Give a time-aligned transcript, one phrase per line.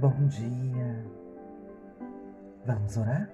[0.00, 1.04] Bom dia.
[2.64, 3.28] Vamos orar?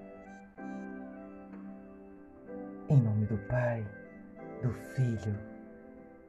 [2.89, 3.87] Em nome do Pai,
[4.61, 5.39] do Filho,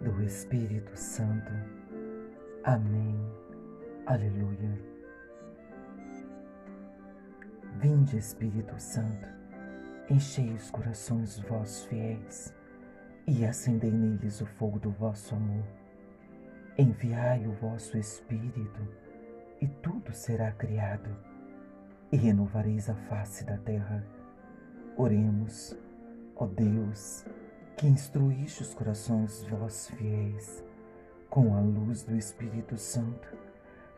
[0.00, 1.50] do Espírito Santo.
[2.62, 3.18] Amém.
[4.06, 4.78] Aleluia.
[7.80, 9.26] Vinde, Espírito Santo,
[10.08, 12.54] enchei os corações vossos fiéis
[13.26, 15.66] e acendei neles o fogo do vosso amor.
[16.78, 19.07] Enviai o vosso Espírito
[19.60, 21.10] e tudo será criado,
[22.10, 24.04] e renovareis a face da terra.
[24.96, 25.76] Oremos,
[26.36, 27.24] ó Deus,
[27.76, 30.64] que instruíste os corações vossos fiéis,
[31.30, 33.28] com a luz do Espírito Santo,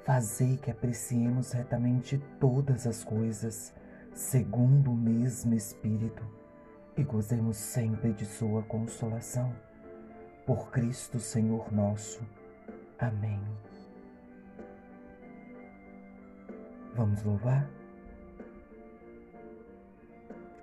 [0.05, 3.73] fazei que apreciemos retamente todas as coisas,
[4.13, 6.25] segundo o mesmo Espírito,
[6.97, 9.55] e gozemos sempre de Sua consolação.
[10.45, 12.21] Por Cristo Senhor nosso.
[12.99, 13.41] Amém.
[16.95, 17.71] Vamos louvar?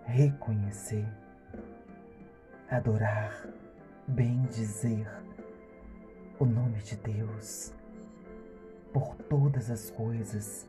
[0.05, 1.07] Reconhecer,
[2.69, 3.47] adorar,
[4.07, 5.07] bendizer
[6.39, 7.73] o nome de Deus
[8.93, 10.67] por todas as coisas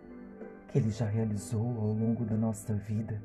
[0.69, 3.21] que Ele já realizou ao longo da nossa vida,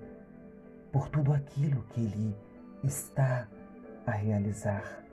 [0.92, 2.36] por tudo aquilo que Ele
[2.84, 3.48] está
[4.06, 5.04] a realizar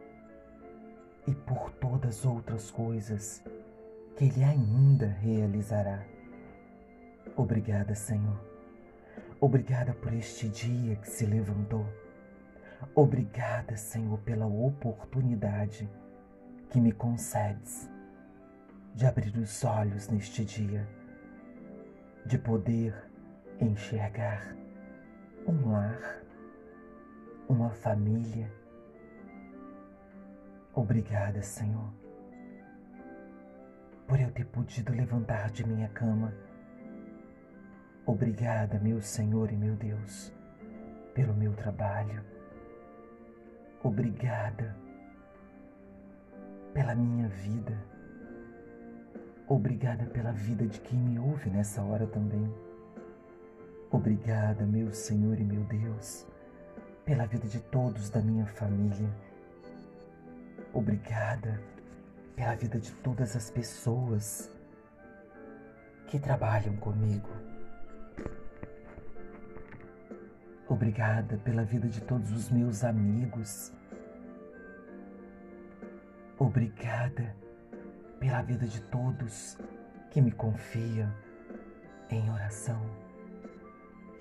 [1.27, 3.43] e por todas outras coisas
[4.17, 6.03] que Ele ainda realizará.
[7.37, 8.39] Obrigada, Senhor.
[9.41, 11.87] Obrigada por este dia que se levantou.
[12.95, 15.89] Obrigada, Senhor, pela oportunidade
[16.71, 17.91] que me concedes
[18.95, 20.87] de abrir os olhos neste dia,
[22.27, 22.95] de poder
[23.61, 24.55] enxergar
[25.47, 26.23] um lar,
[27.49, 28.51] uma família.
[30.75, 31.93] Obrigada, Senhor,
[34.07, 36.35] por eu ter podido levantar de minha cama
[38.11, 40.33] Obrigada, meu Senhor e meu Deus,
[41.15, 42.21] pelo meu trabalho.
[43.85, 44.77] Obrigada
[46.75, 47.73] pela minha vida.
[49.47, 52.53] Obrigada pela vida de quem me ouve nessa hora também.
[53.93, 56.27] Obrigada, meu Senhor e meu Deus,
[57.05, 59.09] pela vida de todos da minha família.
[60.73, 61.63] Obrigada
[62.35, 64.51] pela vida de todas as pessoas
[66.09, 67.50] que trabalham comigo.
[70.71, 73.73] Obrigada pela vida de todos os meus amigos.
[76.39, 77.35] Obrigada
[78.21, 79.59] pela vida de todos
[80.13, 81.13] que me confiam
[82.09, 82.81] em oração.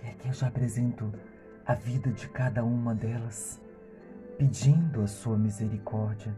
[0.04, 1.14] E aqui eu já apresento
[1.68, 3.62] a vida de cada uma delas,
[4.40, 6.36] pedindo a sua misericórdia,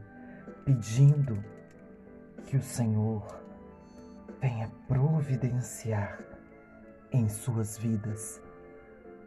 [0.66, 1.42] pedindo
[2.48, 3.26] que o Senhor
[4.42, 6.20] venha providenciar
[7.14, 8.42] em suas vidas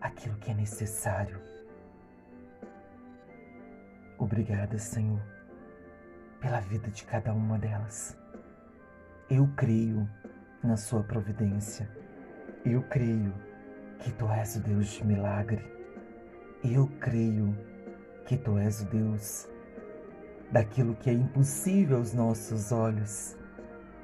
[0.04, 1.40] aquilo que é necessário.
[4.18, 5.20] Obrigada, Senhor,
[6.40, 8.16] pela vida de cada uma delas.
[9.30, 10.06] Eu creio
[10.62, 11.88] na Sua providência.
[12.64, 13.32] Eu creio
[13.98, 15.64] que Tu és o Deus de milagre.
[16.62, 17.56] Eu creio
[18.26, 19.48] que Tu és o Deus
[20.52, 23.38] daquilo que é impossível aos nossos olhos.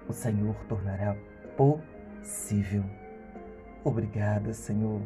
[0.09, 1.15] O Senhor tornará
[1.59, 2.85] possível.
[3.85, 5.03] Obrigada, Senhor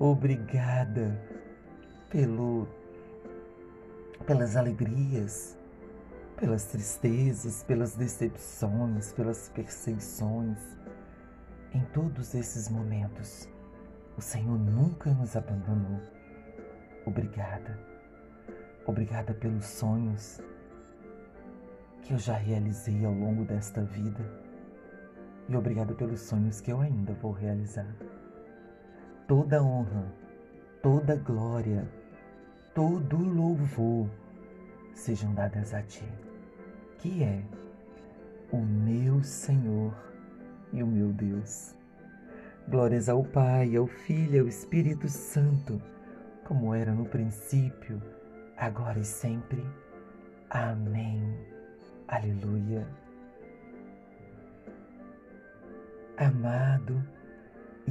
[0.00, 1.20] Obrigada
[2.08, 2.68] pelo,
[4.24, 5.58] pelas alegrias,
[6.36, 10.56] pelas tristezas, pelas decepções, pelas perseguições.
[11.74, 13.48] Em todos esses momentos,
[14.16, 16.00] o Senhor nunca nos abandonou.
[17.04, 17.76] Obrigada.
[18.86, 20.40] Obrigada pelos sonhos
[22.02, 24.24] que eu já realizei ao longo desta vida.
[25.48, 27.92] E obrigada pelos sonhos que eu ainda vou realizar
[29.28, 30.10] toda honra,
[30.82, 31.86] toda glória,
[32.74, 34.08] todo louvor
[34.94, 36.08] sejam dadas a Ti,
[36.96, 37.42] que é
[38.50, 39.94] o meu Senhor
[40.72, 41.76] e o meu Deus.
[42.66, 45.80] Glórias ao Pai, ao Filho e ao Espírito Santo,
[46.44, 48.02] como era no princípio,
[48.56, 49.62] agora e sempre.
[50.48, 51.22] Amém.
[52.08, 52.88] Aleluia.
[56.16, 57.04] Amado,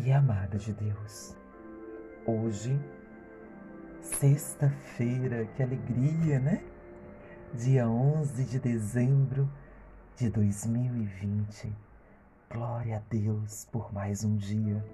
[0.05, 1.35] e amada de Deus.
[2.25, 2.79] Hoje,
[4.01, 6.63] sexta-feira, que alegria, né?
[7.53, 9.49] Dia 11 de dezembro
[10.15, 11.75] de 2020.
[12.51, 14.85] Glória a Deus por mais um dia.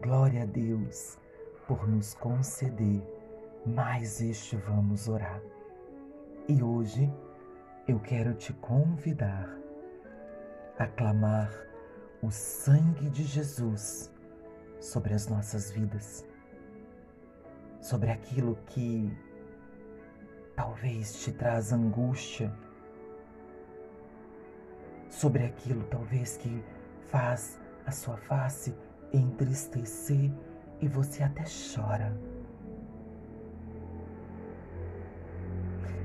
[0.00, 1.18] Glória a Deus
[1.66, 3.02] por nos conceder
[3.66, 5.42] mais este vamos orar.
[6.48, 7.12] E hoje
[7.86, 9.48] eu quero te convidar
[10.78, 11.52] a clamar
[12.22, 14.11] o sangue de Jesus
[14.82, 16.26] sobre as nossas vidas,
[17.80, 19.16] sobre aquilo que
[20.56, 22.52] talvez te traz angústia,
[25.08, 26.64] sobre aquilo talvez que
[27.10, 28.74] faz a sua face
[29.12, 30.32] entristecer
[30.80, 32.12] e você até chora.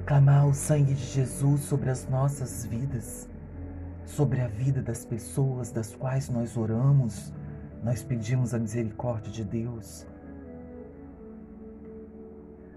[0.05, 3.27] Clamar o sangue de Jesus sobre as nossas vidas,
[4.05, 7.33] sobre a vida das pessoas das quais nós oramos,
[7.83, 10.05] nós pedimos a misericórdia de Deus.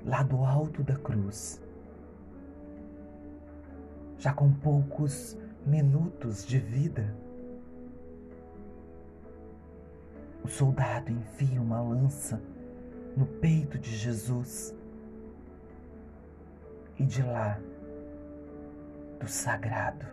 [0.04, 1.62] Lá do alto da cruz,
[4.18, 5.36] já com poucos
[5.66, 7.14] minutos de vida,
[10.42, 12.40] o soldado enfia uma lança
[13.16, 14.74] no peito de Jesus
[16.98, 17.58] e de lá,
[19.18, 20.06] do sagrado,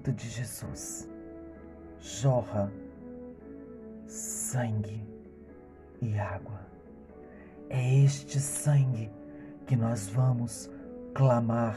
[0.00, 1.08] peito de Jesus,
[2.00, 2.72] jorra
[4.06, 5.06] sangue
[6.00, 6.60] e água.
[7.68, 9.10] É este sangue
[9.66, 10.70] que nós vamos
[11.14, 11.76] clamar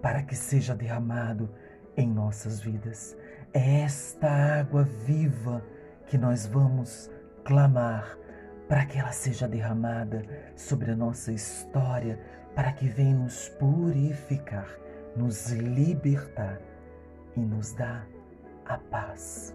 [0.00, 1.48] para que seja derramado
[1.96, 3.16] em nossas vidas.
[3.52, 5.62] É esta água viva
[6.06, 7.10] que nós vamos
[7.44, 8.18] clamar
[8.66, 10.24] para que ela seja derramada
[10.56, 12.18] sobre a nossa história,
[12.54, 14.68] para que venha nos purificar,
[15.14, 16.58] nos libertar
[17.36, 18.08] e nos dar
[18.64, 19.54] a paz.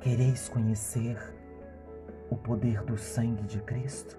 [0.00, 1.18] Quereis conhecer
[2.30, 4.18] o poder do sangue de Cristo?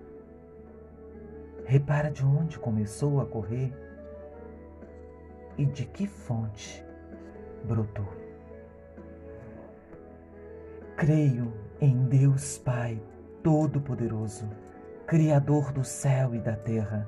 [1.65, 3.73] Repara de onde começou a correr
[5.57, 6.83] e de que fonte
[7.63, 8.07] brotou.
[10.97, 13.01] Creio em Deus Pai
[13.43, 14.49] Todo-Poderoso,
[15.05, 17.07] Criador do céu e da terra,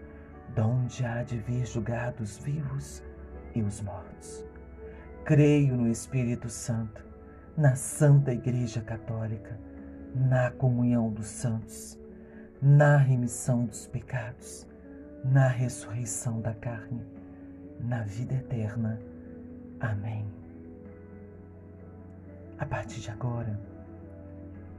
[0.55, 3.03] donde há de vir julgar os vivos
[3.55, 4.45] e os mortos.
[5.25, 7.05] Creio no Espírito Santo,
[7.57, 9.59] na Santa Igreja Católica,
[10.15, 11.99] na comunhão dos santos,
[12.61, 14.67] na remissão dos pecados,
[15.23, 17.05] na ressurreição da carne,
[17.79, 18.99] na vida eterna
[19.81, 20.31] Amém.
[22.59, 23.59] A partir de agora,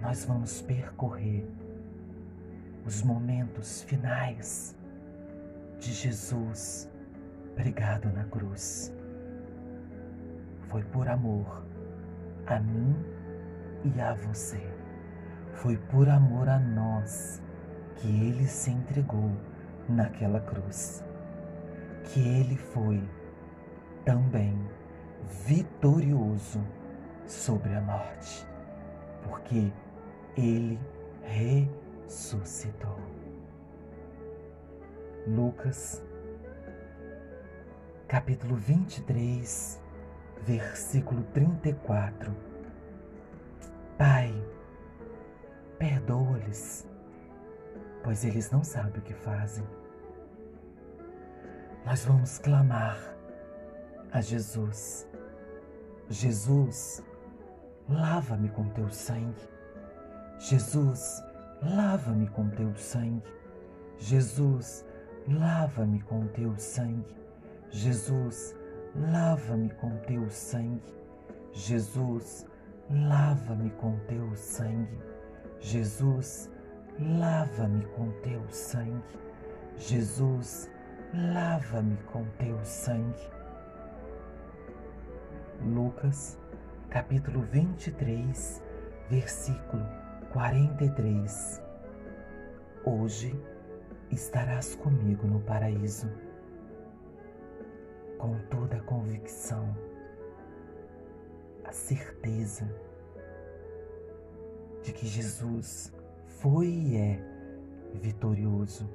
[0.00, 1.44] nós vamos percorrer
[2.86, 4.76] os momentos finais
[5.82, 6.88] de Jesus
[7.56, 8.94] pregado na cruz.
[10.68, 11.66] Foi por amor
[12.46, 12.94] a mim
[13.84, 14.62] e a você.
[15.54, 17.42] Foi por amor a nós
[17.96, 19.32] que ele se entregou
[19.88, 21.04] naquela cruz.
[22.04, 23.02] Que ele foi
[24.04, 24.56] também
[25.46, 26.60] vitorioso
[27.26, 28.46] sobre a morte,
[29.24, 29.72] porque
[30.36, 30.78] ele
[31.24, 33.21] ressuscitou.
[35.26, 36.02] Lucas,
[38.08, 39.80] capítulo 23,
[40.42, 42.34] versículo 34.
[43.98, 44.34] Pai,
[45.78, 46.86] perdoa-lhes,
[48.02, 49.66] pois eles não sabem o que fazem.
[51.84, 52.98] Nós vamos clamar
[54.12, 55.06] a Jesus
[56.12, 57.02] Jesus,
[57.88, 59.48] lava-me com teu sangue.
[60.38, 61.22] Jesus,
[61.62, 63.22] lava-me com teu sangue.
[63.98, 64.84] Jesus,
[65.28, 67.16] lava-me com teu sangue.
[67.70, 68.54] Jesus,
[68.94, 70.94] lava-me com teu sangue.
[71.52, 72.46] Jesus,
[72.90, 74.98] lava-me com teu sangue.
[75.60, 76.50] Jesus,
[76.98, 79.02] lava-me com teu sangue.
[79.76, 80.70] Jesus,
[81.14, 83.30] lava-me com teu sangue.
[85.64, 86.38] Lucas,
[86.90, 88.62] capítulo 23,
[89.08, 89.86] versículo
[90.32, 91.62] 43.
[92.84, 93.51] Hoje
[94.14, 96.08] estarás comigo no paraíso.
[98.18, 99.76] Com toda a convicção,
[101.64, 102.68] a certeza
[104.82, 105.92] de que Jesus
[106.26, 107.18] foi e é
[107.94, 108.88] vitorioso,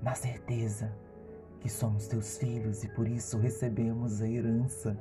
[0.00, 0.92] na certeza
[1.60, 4.96] que somos teus filhos e por isso recebemos a herança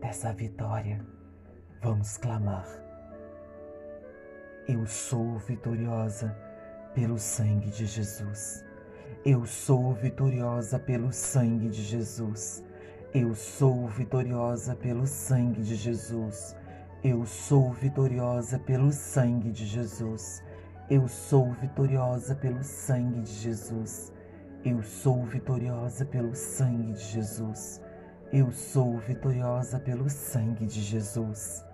[0.00, 1.04] dessa vitória,
[1.80, 2.66] vamos clamar.
[4.66, 6.47] Eu sou vitoriosa
[6.94, 8.64] pelo sangue de Jesus.
[9.24, 12.64] Eu sou vitoriosa pelo sangue de Jesus.
[13.14, 16.56] Eu sou vitoriosa pelo sangue de Jesus.
[17.02, 20.42] Eu sou vitoriosa pelo sangue de Jesus.
[20.90, 24.12] Eu sou vitoriosa pelo sangue de Jesus.
[24.64, 27.80] Eu sou vitoriosa pelo sangue de Jesus.
[28.32, 31.67] Eu sou vitoriosa pelo sangue de Jesus.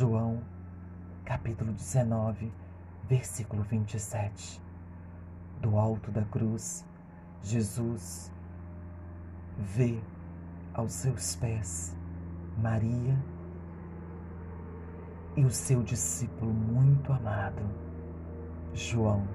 [0.00, 0.40] João,
[1.26, 2.50] capítulo 19,
[3.06, 4.58] versículo 27.
[5.60, 6.86] Do alto da cruz,
[7.42, 8.32] Jesus
[9.58, 10.00] vê
[10.72, 11.94] aos seus pés
[12.56, 13.14] Maria
[15.36, 17.62] e o seu discípulo muito amado,
[18.72, 19.28] João.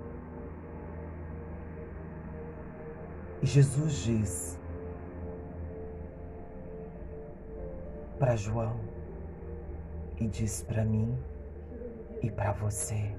[3.39, 4.59] E Jesus diz
[8.17, 8.94] para João
[10.19, 11.17] e diz para mim
[12.21, 13.15] e para você.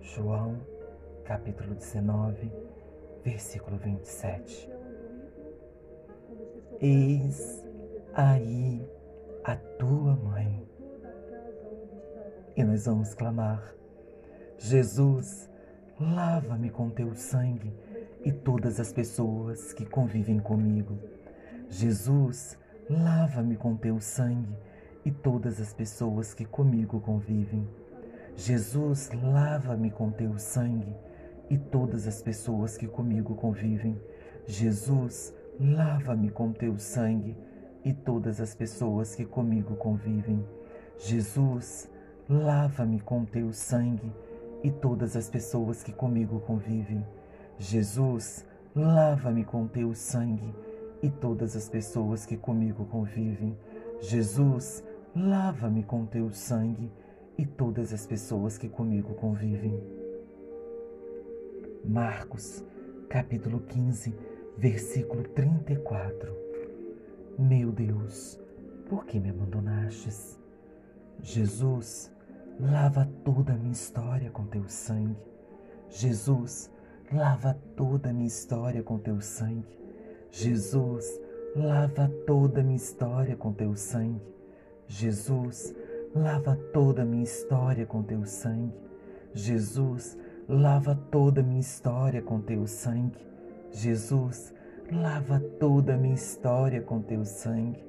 [0.00, 0.60] João,
[1.24, 2.52] capítulo 19,
[3.24, 4.70] versículo 27.
[6.80, 7.64] Eis
[8.12, 8.86] aí
[9.44, 10.68] a tua mãe.
[12.56, 13.74] E nós vamos clamar:
[14.58, 15.48] Jesus,
[15.98, 17.72] lava-me com teu sangue
[18.24, 20.98] e todas as pessoas que convivem comigo.
[21.68, 22.58] Jesus,
[22.88, 24.56] lava-me com teu sangue
[25.04, 27.66] e todas as pessoas que comigo convivem.
[28.36, 30.94] Jesus, lava-me com teu sangue
[31.50, 34.00] e todas as pessoas que comigo convivem.
[34.46, 37.36] Jesus, lava-me com teu sangue
[37.84, 40.44] e todas as pessoas que comigo convivem.
[40.98, 41.90] Jesus,
[42.28, 44.12] lava-me com teu sangue
[44.62, 47.04] e todas as pessoas que comigo convivem.
[47.58, 50.54] Jesus, lava-me com teu sangue
[51.02, 53.58] e todas as pessoas que comigo convivem.
[54.00, 56.90] Jesus, lava-me com teu sangue
[57.36, 59.82] e todas as pessoas que comigo convivem.
[61.84, 62.64] Marcos,
[63.08, 64.14] capítulo 15,
[64.56, 66.36] versículo 34.
[67.38, 68.38] Meu Deus,
[68.88, 70.38] por que me abandonastes?
[71.20, 72.12] Jesus,
[72.60, 75.16] lava toda a minha história com teu sangue.
[75.88, 76.70] Jesus,
[77.12, 79.81] lava toda a minha história com teu sangue.
[80.34, 81.20] Jesus,
[81.54, 84.34] lava toda a minha história com teu sangue.
[84.88, 85.74] Jesus,
[86.16, 88.74] lava toda a minha história com teu sangue.
[89.34, 90.16] Jesus,
[90.48, 93.18] lava toda a minha história com teu sangue.
[93.70, 94.54] Jesus,
[94.90, 97.84] lava toda a minha história com teu sangue.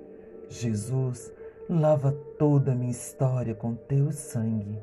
[0.49, 1.31] Jesus,
[1.69, 4.81] lava toda a minha história com teu sangue.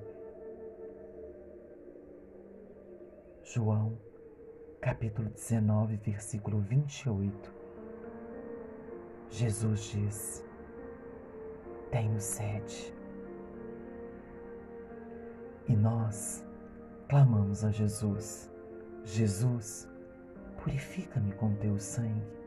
[3.45, 3.99] João,
[4.81, 7.55] capítulo 19, versículo 28.
[9.31, 10.45] Jesus diz:
[11.91, 12.95] Tenho sede.
[15.69, 16.45] E nós
[17.09, 18.51] clamamos a Jesus:
[19.05, 19.87] Jesus,
[20.63, 22.41] purifica-me com teu sangue.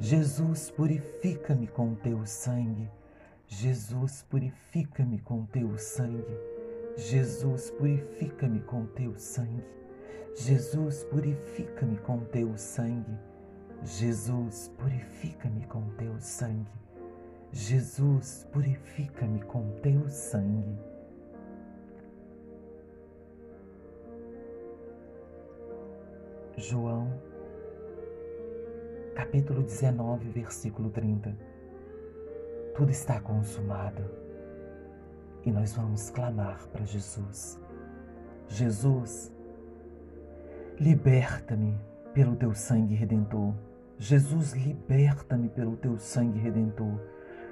[0.00, 2.90] Jesus, purifica-me com teu sangue.
[3.46, 6.36] Jesus, purifica-me com teu sangue.
[6.96, 9.64] Jesus, purifica-me com teu sangue.
[10.34, 13.18] Jesus, purifica-me com teu sangue.
[13.82, 16.70] Jesus, purifica-me com teu sangue.
[17.52, 20.78] Jesus, purifica-me com teu sangue.
[26.56, 27.28] João
[29.18, 31.36] capítulo 19, versículo 30.
[32.74, 34.04] Tudo está consumado
[35.44, 37.60] e nós vamos clamar para Jesus.
[38.48, 39.32] Jesus,
[40.80, 41.76] liberta-me
[42.14, 43.54] pelo teu sangue redentor.
[43.98, 47.00] Jesus, liberta-me pelo teu sangue redentor.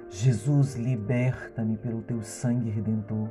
[0.09, 3.29] Jesus, liberta-me pelo teu sangue redentor.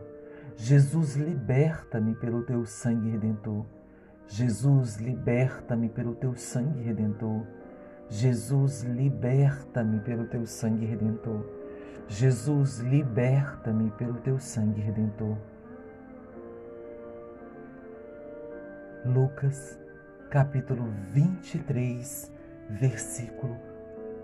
[0.56, 3.64] Jesus, liberta-me pelo teu sangue redentor.
[4.28, 7.46] Jesus, liberta-me pelo teu sangue redentor.
[8.10, 11.44] Jesus, liberta-me pelo teu sangue redentor.
[12.08, 15.36] Jesus, liberta-me pelo teu sangue redentor.
[19.04, 19.78] Lucas,
[20.37, 22.31] capítulo 23,
[22.69, 23.57] versículo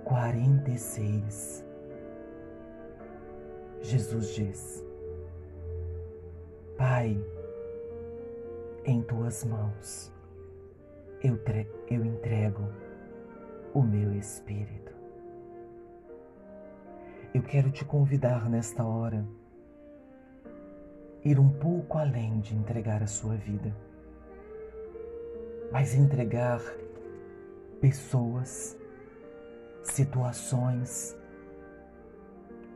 [0.05, 1.65] 46.
[3.81, 4.85] Jesus diz:
[6.77, 7.19] Pai,
[8.85, 10.13] em tuas mãos
[11.25, 11.41] eu,
[11.89, 12.69] eu entrego
[13.73, 14.93] o meu espírito.
[17.33, 19.27] Eu quero te convidar nesta hora
[21.25, 23.75] ir um pouco além de entregar a sua vida,
[25.73, 26.61] mas entregar
[27.81, 28.77] pessoas,
[29.83, 31.17] situações,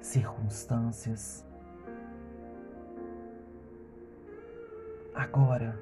[0.00, 1.44] circunstâncias.
[5.14, 5.78] Agora,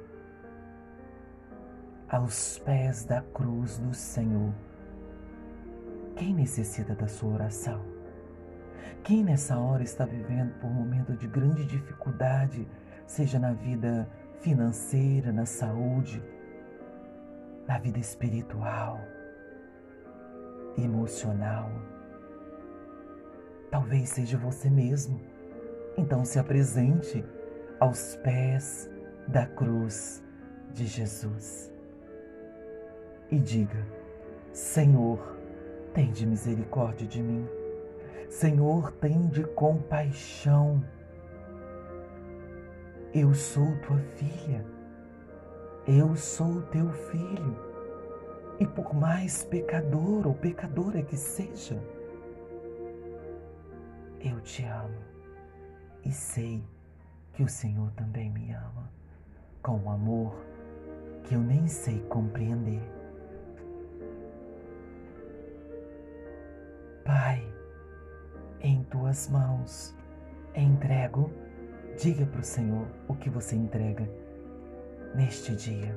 [2.08, 4.52] aos pés da cruz do Senhor.
[6.16, 7.80] Quem necessita da sua oração?
[9.02, 12.68] Quem nessa hora está vivendo por um momento de grande dificuldade,
[13.06, 14.08] seja na vida
[14.40, 16.22] financeira, na saúde,
[17.66, 19.00] na vida espiritual,
[20.76, 21.70] emocional?
[23.70, 25.20] Talvez seja você mesmo.
[25.96, 27.24] Então se apresente
[27.80, 28.90] aos pés
[29.28, 30.22] da cruz
[30.72, 31.72] de Jesus
[33.30, 33.86] e diga:
[34.52, 35.36] Senhor,
[35.92, 37.46] tem de misericórdia de mim.
[38.28, 40.82] Senhor, tem de compaixão.
[43.12, 44.73] Eu sou tua filha.
[45.86, 47.56] Eu sou teu filho.
[48.58, 51.78] E por mais pecador ou pecadora que seja,
[54.20, 54.96] eu te amo
[56.04, 56.64] e sei
[57.34, 58.90] que o Senhor também me ama
[59.60, 60.34] com um amor
[61.24, 62.82] que eu nem sei compreender.
[67.04, 67.46] Pai,
[68.60, 69.94] em tuas mãos
[70.54, 71.30] entrego.
[71.98, 74.08] Diga para o Senhor o que você entrega
[75.14, 75.94] neste dia.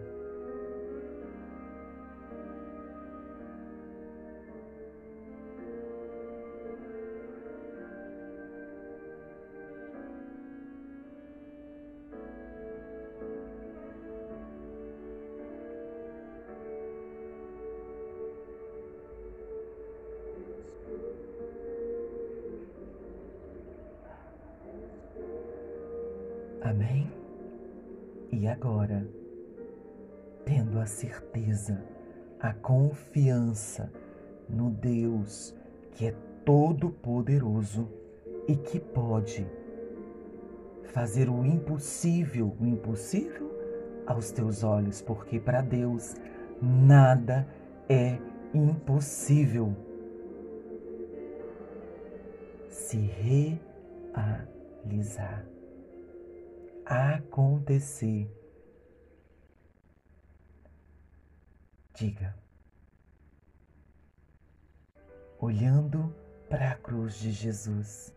[26.62, 27.27] Amém?
[28.32, 29.08] E agora,
[30.46, 31.84] tendo a certeza,
[32.40, 33.92] a confiança
[34.50, 35.56] no Deus
[35.92, 36.16] que é
[36.46, 37.90] todo-poderoso
[38.48, 39.48] e que pode
[40.84, 43.52] fazer o impossível, o impossível
[44.06, 46.16] aos teus olhos, porque para Deus
[46.62, 47.48] nada
[47.90, 48.18] é
[48.54, 49.76] impossível.
[52.70, 52.98] Se
[54.16, 55.46] realizar
[56.88, 58.32] acontecer.
[61.94, 62.36] Diga,
[65.40, 66.16] olhando
[66.50, 68.16] para a cruz de Jesus,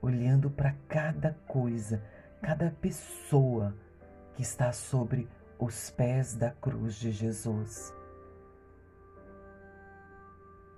[0.00, 2.02] olhando para cada coisa,
[2.40, 3.74] cada pessoa
[4.34, 7.92] que está sobre os pés da cruz de Jesus.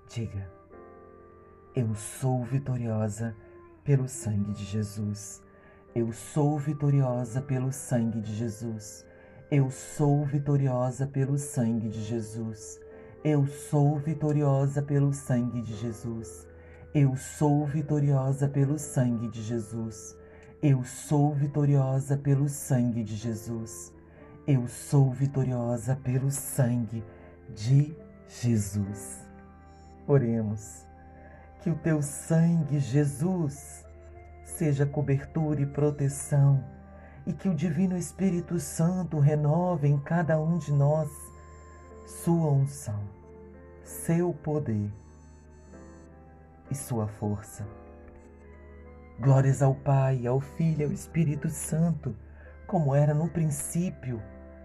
[0.09, 0.51] Diga,
[1.75, 3.37] eu sou vitoriosa
[3.89, 5.43] pelo sangue de Jesus.
[5.95, 9.03] Eu sou vitoriosa pelo sangue de Jesus.
[9.51, 12.79] Eu sou vitoriosa pelo sangue de Jesus.
[13.25, 16.47] Eu sou vitoriosa pelo sangue de Jesus.
[16.95, 20.15] Eu sou vitoriosa pelo sangue de Jesus.
[20.63, 23.91] Eu sou vitoriosa pelo sangue de Jesus.
[24.47, 27.03] Eu sou vitoriosa pelo sangue
[27.55, 27.97] de
[28.29, 29.27] Jesus.
[30.07, 30.88] Oremos
[31.61, 33.85] que o teu sangue, Jesus,
[34.45, 36.65] seja cobertura e proteção,
[37.27, 41.11] e que o Divino Espírito Santo renove em cada um de nós
[42.07, 43.01] sua unção,
[43.85, 44.91] seu poder
[46.71, 47.67] e sua força.
[49.21, 52.15] Glórias ao Pai, ao Filho e ao Espírito Santo,
[52.67, 54.23] como era no princípio,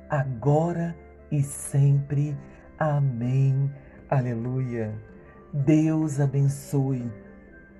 [0.10, 0.96] agora
[1.32, 2.38] e sempre.
[2.78, 3.74] Amém.
[4.10, 5.13] Aleluia.
[5.54, 7.14] Deus abençoe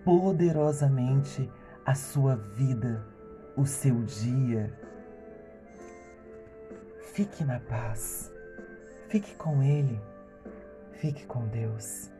[0.06, 1.50] poderosamente
[1.84, 3.04] a sua vida,
[3.58, 4.72] o seu dia.
[7.14, 8.32] Fique na paz,
[9.10, 10.00] fique com Ele,
[10.92, 12.13] fique com Deus.